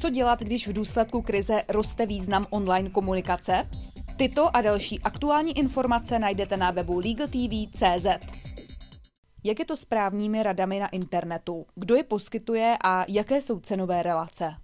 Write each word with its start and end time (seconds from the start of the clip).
Co 0.00 0.10
dělat, 0.10 0.40
když 0.40 0.68
v 0.68 0.72
důsledku 0.72 1.22
krize 1.22 1.62
roste 1.68 2.06
význam 2.06 2.46
online 2.50 2.90
komunikace? 2.90 3.68
Tyto 4.18 4.56
a 4.56 4.62
další 4.62 5.00
aktuální 5.00 5.58
informace 5.58 6.18
najdete 6.18 6.56
na 6.56 6.70
webu 6.70 6.98
LegalTV.cz. 6.98 8.06
Jak 9.44 9.58
je 9.58 9.64
to 9.64 9.76
s 9.76 9.84
právními 9.84 10.42
radami 10.42 10.78
na 10.78 10.88
internetu? 10.88 11.66
Kdo 11.74 11.94
je 11.94 12.04
poskytuje 12.04 12.76
a 12.84 13.04
jaké 13.08 13.42
jsou 13.42 13.60
cenové 13.60 14.02
relace? 14.02 14.54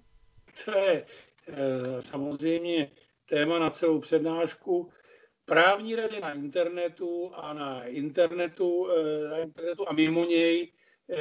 To 0.65 0.71
je 0.71 1.07
e, 1.49 2.03
samozřejmě 2.03 2.91
téma 3.29 3.59
na 3.59 3.71
celou 3.71 4.01
přednášku. 4.01 4.91
Právní 5.45 5.97
rady 5.97 6.21
na 6.21 6.33
internetu 6.33 7.31
a 7.35 7.53
na 7.53 7.85
internetu, 7.85 8.89
e, 8.91 9.29
na 9.29 9.39
internetu 9.39 9.89
a 9.89 9.93
mimo 9.93 10.25
něj 10.25 10.73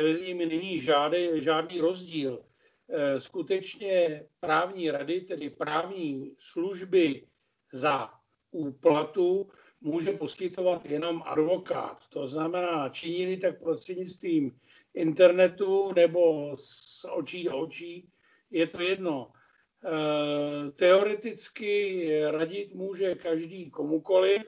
mezi 0.04 0.28
nimi 0.28 0.46
není 0.46 0.82
žádný, 0.82 1.28
žádný 1.36 1.80
rozdíl. 1.80 2.44
E, 2.90 3.22
skutečně 3.22 4.26
právní 4.40 4.92
rady, 4.92 5.22
tedy 5.22 5.50
právní 5.50 6.36
služby 6.40 7.28
za 7.74 8.10
úplatu, 8.52 9.50
může 9.82 10.12
poskytovat 10.12 10.86
jenom 10.86 11.24
advokát. 11.26 12.08
To 12.10 12.28
znamená, 12.28 12.90
činili 12.90 13.38
tak 13.38 13.60
prostřednictvím 13.60 14.60
internetu 14.94 15.94
nebo 15.94 16.52
z 16.58 17.06
očí 17.12 17.44
do 17.44 17.58
očí, 17.58 18.10
je 18.52 18.68
to 18.68 18.82
jedno. 18.82 19.32
E, 19.32 20.72
teoreticky 20.72 22.10
radit 22.32 22.74
může 22.74 23.16
každý 23.16 23.72
komukoliv, 23.72 24.42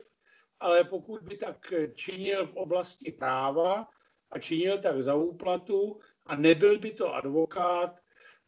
ale 0.59 0.83
pokud 0.83 1.21
by 1.21 1.37
tak 1.37 1.73
činil 1.93 2.47
v 2.47 2.53
oblasti 2.53 3.11
práva 3.11 3.87
a 4.31 4.39
činil 4.39 4.77
tak 4.77 5.03
za 5.03 5.15
úplatu 5.15 5.99
a 6.25 6.35
nebyl 6.35 6.79
by 6.79 6.91
to 6.91 7.13
advokát, 7.13 7.95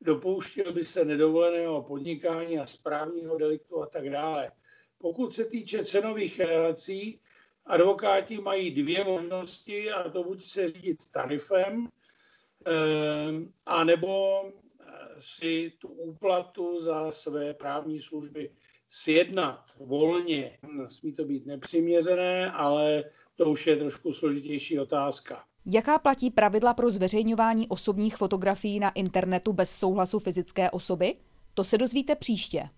dopouštěl 0.02 0.74
by 0.74 0.86
se 0.86 1.06
nedovoleného 1.06 1.84
podnikání 1.84 2.60
a 2.60 2.66
správního 2.66 3.38
deliktu 3.38 3.82
a 3.82 3.86
tak 3.86 4.10
dále. 4.10 4.52
Pokud 4.98 5.36
se 5.36 5.46
týče 5.46 5.86
cenových 5.86 6.40
relací, 6.40 7.20
advokáti 7.66 8.38
mají 8.38 8.72
dvě 8.72 9.04
možnosti, 9.04 9.92
a 9.92 10.10
to 10.10 10.24
buď 10.24 10.46
se 10.46 10.68
řídit 10.68 11.12
tarifem, 11.12 11.88
eh, 12.68 12.72
a 13.66 13.84
nebo 13.84 14.44
eh, 14.46 14.86
si 15.20 15.74
tu 15.80 15.88
úplatu 15.88 16.82
za 16.82 17.12
své 17.12 17.54
právní 17.54 18.00
služby 18.00 18.52
sjednat 18.90 19.72
volně. 19.78 20.60
Smí 20.88 21.14
to 21.14 21.26
být 21.26 21.46
nepřiměřené, 21.46 22.52
ale 22.52 23.04
to 23.36 23.46
už 23.50 23.68
je 23.68 23.76
trošku 23.76 24.14
složitější 24.14 24.80
otázka. 24.80 25.49
Jaká 25.66 26.00
platí 26.00 26.32
pravidla 26.32 26.74
pro 26.74 26.92
zveřejňování 26.92 27.68
osobních 27.68 28.18
fotografií 28.18 28.80
na 28.80 28.90
internetu 28.90 29.54
bez 29.54 29.72
souhlasu 29.72 30.20
fyzické 30.20 30.72
osoby? 30.72 31.16
To 31.54 31.64
se 31.64 31.78
dozvíte 31.78 32.16
příště. 32.16 32.70